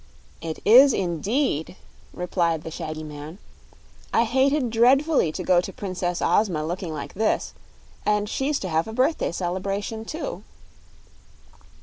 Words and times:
"It 0.41 0.57
is, 0.65 0.93
indeed," 0.93 1.75
replied 2.11 2.63
the 2.63 2.71
shaggy 2.71 3.03
man. 3.03 3.37
"I 4.11 4.23
hated 4.23 4.71
dreadfully 4.71 5.31
to 5.33 5.43
go 5.43 5.61
to 5.61 5.71
Princess 5.71 6.23
Ozma 6.23 6.65
looking 6.65 6.91
like 6.91 7.13
this; 7.13 7.53
and 8.03 8.27
she's 8.27 8.57
to 8.61 8.69
have 8.69 8.87
a 8.87 8.93
birthday 8.93 9.31
celebration, 9.31 10.03
too." 10.03 10.41